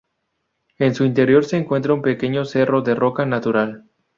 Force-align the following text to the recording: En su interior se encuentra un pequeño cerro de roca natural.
En 0.79 0.95
su 0.95 1.05
interior 1.05 1.45
se 1.45 1.57
encuentra 1.57 1.93
un 1.93 2.01
pequeño 2.01 2.43
cerro 2.43 2.81
de 2.81 2.95
roca 2.95 3.23
natural. 3.27 3.87